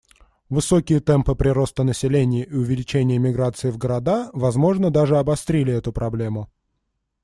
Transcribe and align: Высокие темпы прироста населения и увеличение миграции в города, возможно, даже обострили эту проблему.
Высокие 0.49 0.99
темпы 0.99 1.35
прироста 1.35 1.83
населения 1.83 2.43
и 2.43 2.51
увеличение 2.55 3.19
миграции 3.19 3.69
в 3.69 3.77
города, 3.77 4.31
возможно, 4.33 4.89
даже 4.89 5.19
обострили 5.19 5.71
эту 5.73 5.93
проблему. 5.93 6.49